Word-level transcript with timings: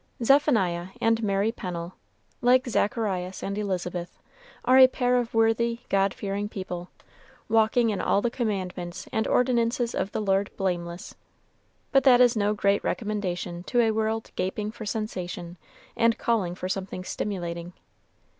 Zephaniah 0.23 0.87
and 0.99 1.21
Mary 1.21 1.51
Pennel, 1.51 1.93
like 2.41 2.67
Zacharias 2.67 3.43
and 3.43 3.55
Elizabeth, 3.55 4.17
are 4.65 4.79
a 4.79 4.87
pair 4.87 5.15
of 5.19 5.35
worthy, 5.35 5.81
God 5.89 6.11
fearing 6.11 6.49
people, 6.49 6.89
walking 7.47 7.91
in 7.91 8.01
all 8.01 8.19
the 8.19 8.31
commandments 8.31 9.07
and 9.11 9.27
ordinances 9.27 9.93
of 9.93 10.11
the 10.11 10.19
Lord 10.19 10.49
blameless; 10.57 11.13
but 11.91 12.03
that 12.03 12.19
is 12.19 12.35
no 12.35 12.55
great 12.55 12.83
recommendation 12.83 13.61
to 13.65 13.79
a 13.81 13.91
world 13.91 14.31
gaping 14.35 14.71
for 14.71 14.87
sensation 14.87 15.55
and 15.95 16.17
calling 16.17 16.55
for 16.55 16.67
something 16.67 17.03
stimulating. 17.03 17.73